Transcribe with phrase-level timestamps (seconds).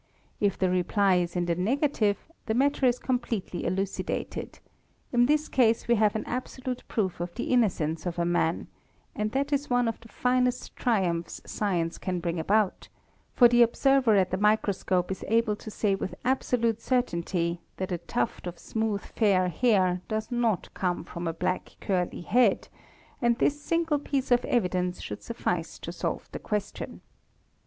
[0.39, 2.17] If the reply is in the negative,
[2.47, 4.57] the matter is completely elucidated;
[5.13, 8.65] in this ease we have an absolute proof of the innocence of a man,
[9.15, 12.89] and that is» one of the finest triumphs science can bring about;
[13.35, 17.99] for the observer} at the microscope is able to say with absolute certainty that a
[17.99, 22.69] tuft of smooth fair hair does not come from a black curly head,
[23.21, 27.01] and this single piece of evidence should suffice to solve the question.